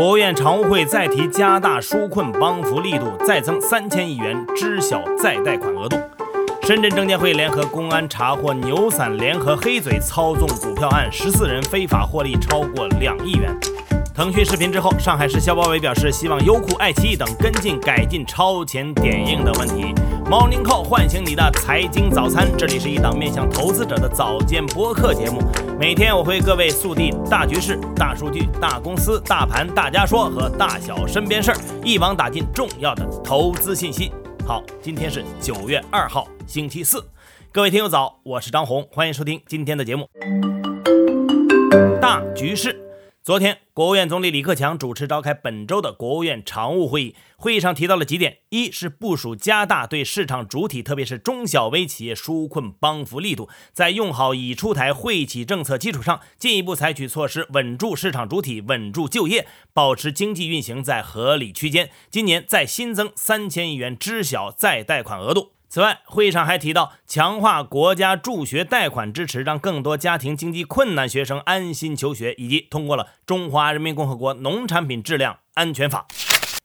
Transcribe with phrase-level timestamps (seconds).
[0.00, 5.98] 国务院常务会再提加大纾困帮扶力度，再增三千亿元知晓再贷款额度。
[6.62, 13.54] 深圳证监会联合公安查获牛散联合黑嘴操纵股票案，十四人非法获利超过两亿元。
[14.14, 19.94] 腾讯视频之后，上海市消保委表示，希望优酷、爱奇艺等跟进改进超前点映的问题。
[20.30, 25.42] Morning Call 唤醒你的财经早餐，这里是一档面向投资者的早间播客节目。
[25.76, 34.12] 每天我会各位速递大局势、大数据、大公司、大盘、大家说和大小身边事儿，一网打尽重要的投资信息。
[34.46, 37.04] 好，今天是九月二号，星期四，
[37.50, 40.08] 各位听友早，我是张红，欢迎收听今天的节目。
[42.00, 42.89] 大局势。
[43.22, 61.90] 昨天，国务院总理李克强主持召开本周的国务院常务会议，会议上提到了几点：一是部署加大对市场主体，特别是中小微企业纾困帮扶力度，在用好已出台惠企政策基础上，进一步采取措施稳住市场主体，稳住就业，保持经济运行在合理区间。
[62.10, 65.50] 今年再新增三千亿元知晓再贷款额度。
[65.72, 76.06] 此外，会议上还提到强化国家助学贷款支持，让更多家庭经济困难学生安心求学，以及通过了《中华人民共和国农产品质量安全法》。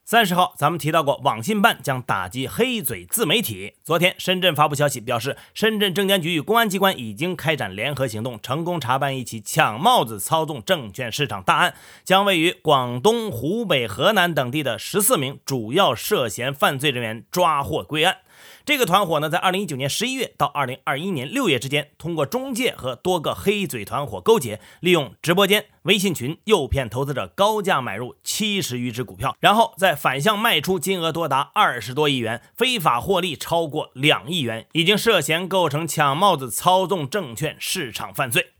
[0.03, 3.75] 三十号，咱们提到过，网信办将打击黑嘴自媒体。
[3.83, 18.17] 昨天，深圳发布消息表示，深圳证监局与公安机关已经开展联合行动，成功查办一起抢帽子操纵证券市场大案，将位于广东、湖北、河南等地的十四名主要涉嫌犯罪人员抓获归案。
[18.65, 38.51] 这个团伙呢，在二零一九年十一月到二零二一年六月之间，通过中介和多个黑嘴团伙勾结，利用直播间、微信群诱骗投资者高价买入七十余只股票，然后再反向卖出，金额多达二十多亿元，非法获利超过两亿元，已经涉嫌构成抢帽子操纵证券市场犯罪。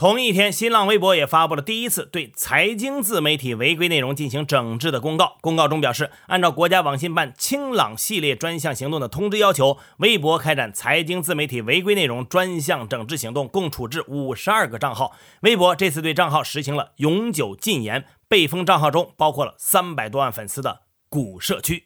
[0.00, 5.36] 同一天，新浪微博也发布了第一次对财经自媒体违规内容进行整治的公告。
[5.42, 15.14] 公告中表示，按照国家网信办“清朗”系列专项行动的通知要求，微博开展财经自媒体违规内容专项整治行动，共处置五十二个账号。
[15.42, 20.80] 微博这次对账号实行了永久禁言，被封账号中包括了三百多万粉丝的
[21.10, 21.84] “古社区”。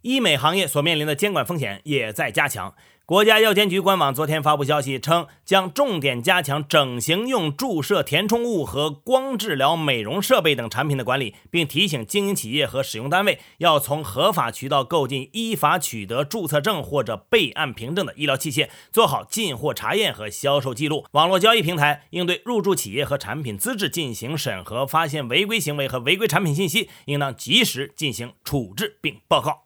[0.00, 2.74] 医美行业所面临的监管风险也在加强。
[3.06, 21.06] 国家药监局官网昨天发布消息称，将重点加强整形用注射填充物和光治疗美容设备等产品的管理，并提醒经营企业和使用单位要从合法渠道购进依法取得注册证或者备案凭证的医疗器械，做好进货查验和销售记录。
[21.12, 29.65] 网络交易平台应对入驻企业和产品资质进行审核，发现违规行为和违规产品信息，应当及时进行处置并报告。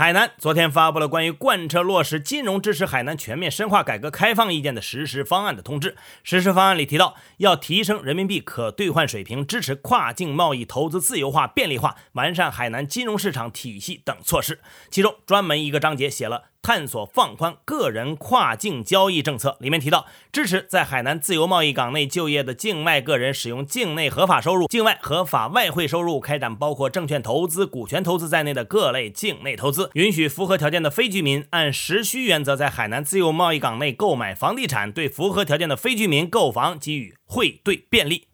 [0.00, 5.94] 海南昨天发布了关于贯彻落实金融支持海南全面深化改革开放意见的实施方案的通知。
[6.24, 14.60] 实施方案里提到，要提升人民币可兑换水平，支持跨境贸易投资自由化便利化，完善海南金融市场体系等措施。
[14.90, 16.44] 其中专门一个章节写了。
[16.62, 38.28] 探索放宽个人跨境交易政策，里面提到支持在海南自由贸易港内就业的境外个人使用境内合法收入、境外合法外汇收入开展包括证券投资、股权投资在内的各类境内投资，允许符合条件的非居民按实需原则在海南自由贸易港内购买房地产，对符合条件的非居民购房给予汇兑便利。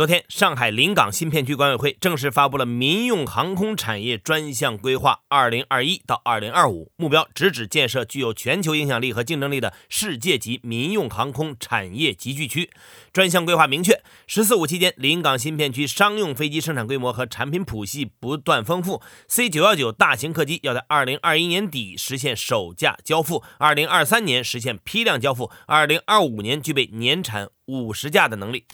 [0.00, 12.70] 昨天，上海临港新片区管委会正式发布了民用航空产业专项规划（二零二一到二零二五），目标直指建设具有全球影响力和竞争力的世界级民用航空产业集聚区。
[13.12, 28.64] 专项规划明确，“十四五”期间，临港新片区商用飞机生产规模和产品谱系不断丰富，C 九幺九大型客机要在二零二一年底实现首架交付，二零二三年实现批量交付，二零二五年具备年产五十架的能力。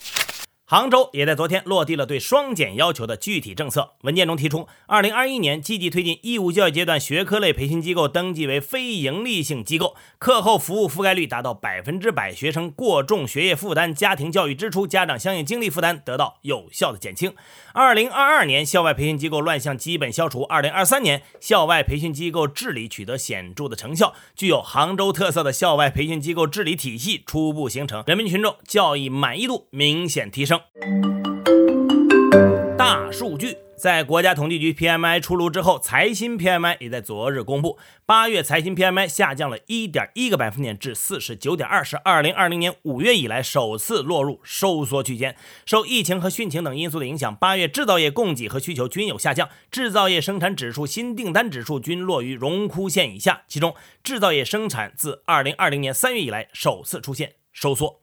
[0.68, 17.32] 杭州也在昨天落地了对双减要求的具体政策文件中提出，二零二一年积极推进义务教育阶段学科类培训机构登记为非营利性机构，课后服务覆盖率达到百分之百，学生过重学业负担、家庭教育支出、家长相应精力负担得到有效的减轻。
[17.72, 30.55] 二零二二年校外培训机构乱象基本消除，二零二三年校外培训机构治理取得显著的成效，具有杭州特色的校外培训机构治理体系初步形成，人民群众教育满意度明显提升。
[32.76, 45.34] 大数据，在国家统计局 PMI 出炉之后，财新 PMI 也在昨日公布，八月财新 PMI 下降了一点一个百分点至四十九点二，是二零二零年五月以来首次落入收缩区间。
[45.64, 53.42] 受疫情和汛情等因素的影响，八月制造业供给和需求均有下降，制造业生产指数、新订单指数均落于荣枯线以下。
[53.48, 53.74] 其中，
[54.04, 58.00] 制造业生产自二零二零年三月以来首次出现收缩。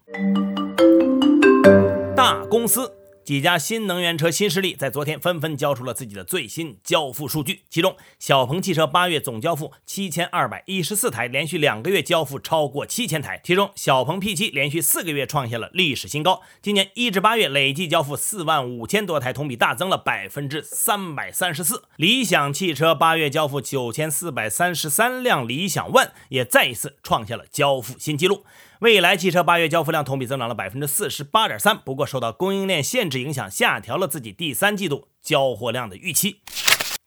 [2.23, 21.83] 大公司几家新能源车新势力在昨天纷纷交出了自己的最新交付数据，其中小鹏汽车八月总交付七千二百一十四台，连续两个月交付超过七千台，其中小鹏 P7 连续四个月创下了历史新高，今年一至八月累计交付四万五千多台，同比大增了百分之三百三十四。
[21.97, 28.45] 理想汽车八月交付九千四百三十三辆理想 ONE，也再一次创下了交付新纪录。
[28.83, 36.41] 蔚来汽车八月交付量同比增长了百分之四十八点三，不过受到供应链限制影响，下调了自己第三季度交货量的预期。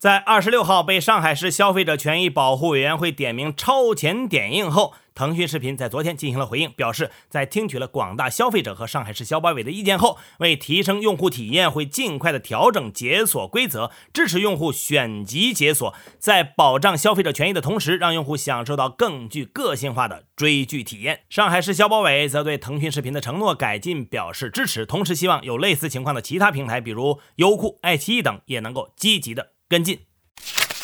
[0.06, 4.94] 在二十六号被上海市消费者权益保护委员会点名超前点映后。
[5.16, 21.22] 腾讯视频在昨天进行了回应，表示在听取了广大消费者和上海市消保委的意见后，为提升用户体验，会尽快的调整解锁规则，支持用户选集解锁，在保障消费者权益的同时，让用户享受到更具个性化的追剧体验。
[21.28, 30.00] 上海市消保委则对腾讯视频的承诺改进表示支持，同时希望有类似情况的其他平台，比如优酷、爱奇艺等，也能够积极的跟进。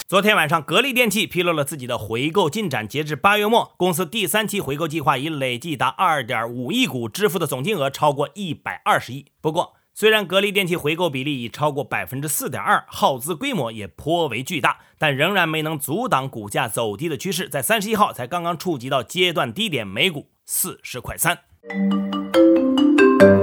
[0.06, 2.86] 昨天晚上，格力电器披露了自己的回购进展。
[2.86, 9.26] 截至八月末，公司第三期回购计划已累计达二点五亿股，支付的总金额超过一百二十亿。
[9.40, 21.38] 不过，虽然格力电器回购比例已超过百分之四点二，耗资规模也颇为巨大，但仍然没能阻挡股价走低的趋势，在三十一号才刚刚触及到阶段低点，每股四十块三。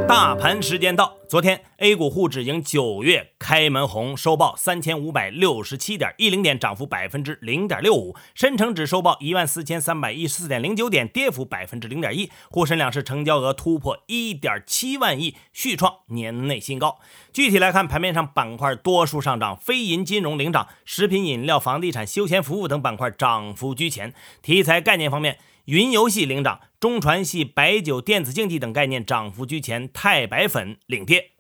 [0.09, 8.15] 大盘时间到，昨天 A 股沪指迎九月开门红，收报三千五百六十七点一零点，涨幅百分之零点六五。
[8.33, 12.31] 深成指收报一万四千三百一十四点零九点，跌幅百分之零点一。
[12.50, 16.97] 沪深两市成交额突破一点七万亿，续创年内新高。
[17.31, 24.15] 具体来看，盘面上板块多数上涨，非银金融领涨，食品饮料、房地产、休闲服务等板块涨幅居前。
[24.41, 25.38] 题材概念方面。
[25.69, 31.33] 云游戏领涨，中传系、白酒、电子竞技等概念涨幅居前，钛白粉领跌。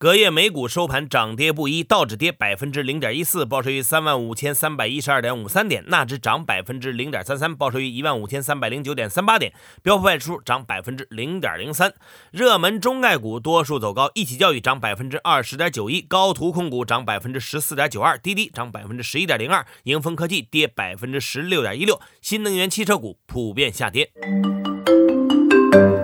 [0.00, 9.50] 隔夜美股收盘涨跌不一，道指跌百分之零点一四，报收于三万五千三百一十二点五三点；纳指涨百分之零点三三，报收于一万五千三百零九点三八点；
[9.82, 11.92] 标普外指数涨百分之零点零三。
[12.30, 22.00] 热门中概股多数走高，一起教育涨百分之二十点九一，高途控股涨百分之十四点九二，滴滴涨百分之十一点零二，盈丰科技跌百分之十六点一六。
[22.22, 24.12] 新能源汽车股普遍下跌。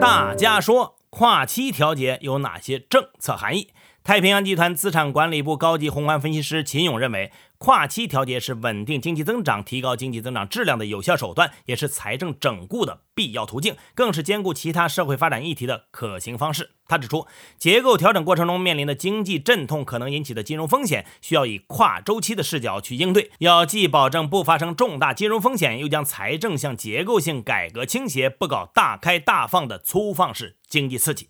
[0.01, 3.69] 大家说，跨期调节有哪些政策含义？
[4.05, 16.73] 太平洋集团资产管理部高级宏观分析师秦勇认为，跨期调节是稳定经济增长、提高经济增长质量的有效手段，也是财政整固的必要途径，更是兼顾其他社会发展议题的可行方式。
[16.87, 31.27] 他指出，结构调整过程中面临的经济阵痛可能引起的金融风险，需要以跨周期的视角去应对，要既保证不发生重大金融风险，又将财政向结构性改革倾斜，不搞大开大放的粗放式经济刺激。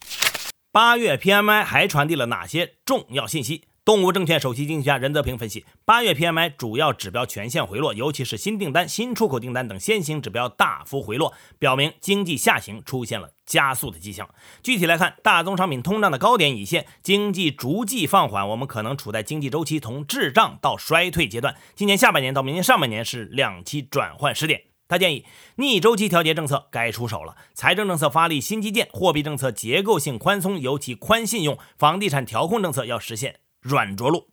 [0.75, 3.63] 八月 PMI 还传递了哪些重要信息？
[3.85, 14.29] 东吴证券首席经济学家任泽平分析，八月 PMI 主要指标全线回落，尤其是新订单、新出口订单等先行指标大幅回落，表明经济下行出现了加速的迹象。
[14.65, 21.55] 具体来看，大宗商品通胀的高点已现，经济逐季放缓，我们可能处在经济周期从滞胀到衰退阶段。
[21.77, 24.74] 今年下半年到明年上半年是两期转换时点。
[24.87, 25.25] 他建议
[25.57, 34.29] 逆周期调节政策该出手了，财政政策发力新基建，货币政策结构性宽松，尤其宽信用，房地产调控政策要实现软着陆。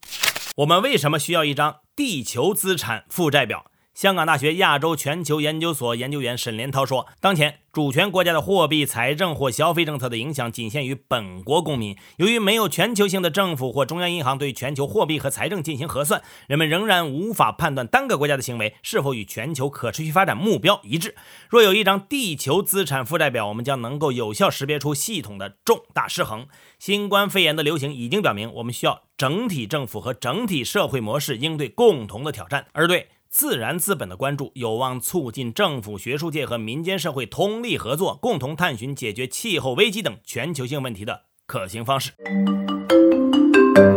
[0.58, 3.71] 我们为什么需要一张地球资产负债表？
[3.94, 11.98] 香港大学亚洲全球研究所研究员沈连涛说：“当前主权国家的货币、财政或消费政策的影响仅限于本国公民。
[12.16, 21.14] 由于没有全球性的政府或中央银行对全球货币和财政进行核算，人们仍然无法判断单个国家的行为是否与全球可持续发展目标一致。
[21.50, 26.48] 若有一张地球资产负债表，我们将能够有效识别出系统的重大失衡。
[26.80, 42.12] 新冠肺炎的流行已经表明，我们需要整体政府和整体社会模式应对共同的挑战，而对。”自然资本的关注有望促进政府、学术界和民间社会通力合作，共同探寻解决气候危机等全球性问题的可行方式。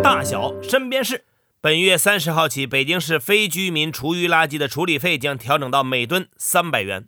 [0.05, 1.25] 大小身边事，
[1.61, 7.05] 本月三十号起，北京市非居民厨余垃圾的处理费将调整到每吨三百元。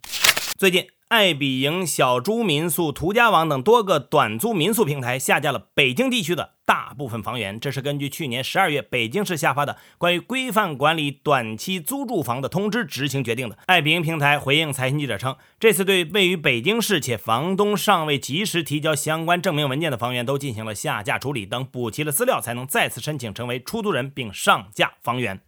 [0.57, 0.87] 最近。
[1.09, 13.57] 爱彼迎、小猪民宿、途家网等多个短租民宿平台下架了北京地区的大部分房源，这是根据去年十二月北京市下发的关于规范管理短期租住房的通知执行决定的。
[13.67, 25.39] 爱彼迎平台回应财新记者称，这次对位于北京市且房东尚未及时提交相关证明文件的房源都进行了下架处理，等补齐了资料，才能再次申请成为出租人并上架房源。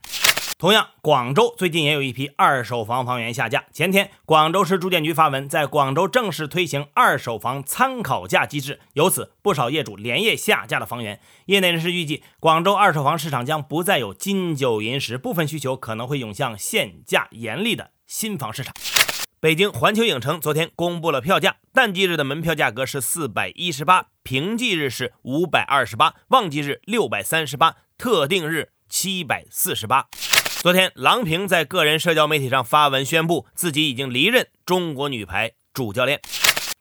[0.60, 3.64] 同样，广州最近也有一批二手房房源下架。
[3.72, 11.22] 前天，广州市住建局发文，在广州正式推行二手房参考价机制，由此不少业主连夜下架了房源。
[11.46, 18.76] 业内人士预计，广州二手房市场将不再有金九银十，部分需求可能会涌向限价严厉的新房市场。
[19.40, 30.10] 北京环球影城昨天公布了票价，淡季日的门票价格是四百一十八，平季日是五百二十八，旺季日六百三十八，特定日七百四十八。
[30.62, 36.20] 昨天，郎平在个人社交媒体上发文宣布，自己已经离任中国女排主教练。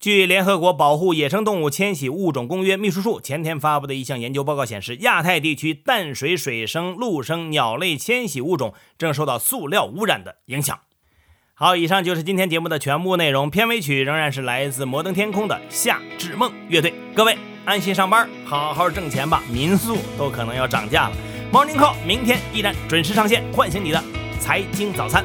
[0.01, 10.81] 据联合国保护野生动物迁徙物种公约秘书处前天发布的一项研究报告显示，亚太地区淡水水生、陆生鸟类迁徙物种正受到塑料污染的影响。
[11.55, 13.49] 好，以上就是今天节目的全部内容。
[13.49, 16.93] 片尾曲仍然是来自摩登天空的《夏至梦》乐队。
[17.15, 21.17] 各位安心上班，好好挣钱吧，民宿都可能要涨价了。
[21.51, 24.05] Morning Call，明天依然准时上线，唤醒你的
[24.39, 25.25] 财经早餐。